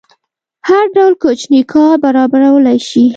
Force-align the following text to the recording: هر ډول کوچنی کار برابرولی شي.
هر 0.67 0.85
ډول 0.95 1.13
کوچنی 1.23 1.61
کار 1.73 1.95
برابرولی 2.03 2.77
شي. 2.89 3.05